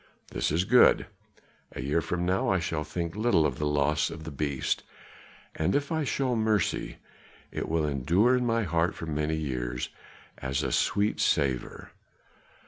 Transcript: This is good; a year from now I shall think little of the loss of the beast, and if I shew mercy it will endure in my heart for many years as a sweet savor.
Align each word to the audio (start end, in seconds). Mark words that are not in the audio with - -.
This 0.31 0.49
is 0.49 0.63
good; 0.63 1.05
a 1.73 1.81
year 1.83 2.01
from 2.01 2.25
now 2.25 2.49
I 2.49 2.57
shall 2.57 2.83
think 2.83 3.15
little 3.15 3.45
of 3.45 3.59
the 3.59 3.67
loss 3.67 4.09
of 4.09 4.23
the 4.23 4.31
beast, 4.31 4.81
and 5.53 5.75
if 5.75 5.91
I 5.91 6.03
shew 6.05 6.35
mercy 6.35 6.97
it 7.51 7.69
will 7.69 7.85
endure 7.85 8.35
in 8.35 8.43
my 8.43 8.63
heart 8.63 8.95
for 8.95 9.05
many 9.05 9.35
years 9.35 9.89
as 10.39 10.63
a 10.63 10.71
sweet 10.71 11.19
savor. 11.19 11.91